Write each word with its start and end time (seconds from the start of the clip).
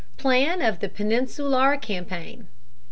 Plan 0.17 0.63
of 0.63 0.79
the 0.79 0.89
Peninsular 0.89 1.77
Campaign. 1.77 2.47